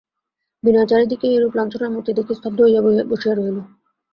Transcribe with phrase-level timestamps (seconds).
[0.63, 3.57] বিনয় চারি দিকেই এইরূপ লাঞ্ছনার মূর্তি দেখিয়া স্তব্ধ হইয়া বসিয়া রহিল।